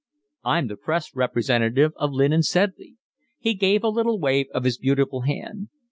[0.43, 2.95] "I'm the press representative of Lynn and Sedley."
[3.37, 5.69] He gave a little wave of his beautiful hand.